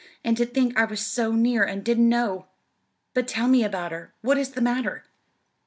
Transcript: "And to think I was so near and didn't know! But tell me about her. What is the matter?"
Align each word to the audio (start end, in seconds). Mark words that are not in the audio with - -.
"And 0.25 0.35
to 0.37 0.47
think 0.47 0.75
I 0.79 0.85
was 0.85 1.05
so 1.05 1.31
near 1.33 1.63
and 1.63 1.83
didn't 1.83 2.09
know! 2.09 2.47
But 3.13 3.27
tell 3.27 3.47
me 3.47 3.63
about 3.63 3.91
her. 3.91 4.15
What 4.21 4.39
is 4.39 4.53
the 4.53 4.59
matter?" 4.61 5.03